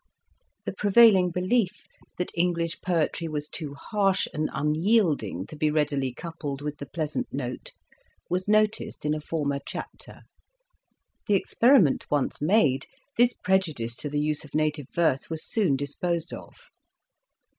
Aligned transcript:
The 0.65 0.73
prevailing 0.73 1.29
belief 1.29 1.85
that 2.17 2.31
English 2.33 2.81
poetry 2.81 3.27
was 3.27 3.47
too 3.47 3.75
harsh 3.75 4.27
and 4.33 4.49
unyielding 4.51 5.45
to 5.45 5.55
be 5.55 5.69
readily 5.69 6.11
coupled 6.11 6.63
with 6.63 6.79
the 6.79 6.87
pleasant 6.87 7.31
note 7.31 7.71
was 8.27 8.47
noticed 8.47 9.05
in 9.05 9.13
a 9.13 9.21
former 9.21 9.59
chapter: 9.63 10.21
the 11.27 11.35
experiment 11.35 12.09
once 12.09 12.41
made, 12.41 12.87
this 13.15 13.33
prejudice 13.33 13.95
to 13.97 14.09
the 14.09 14.19
use 14.19 14.43
of 14.43 14.55
native 14.55 14.87
verse 14.91 15.29
was 15.29 15.45
soon 15.45 15.75
disposed 15.75 16.33
of. 16.33 16.71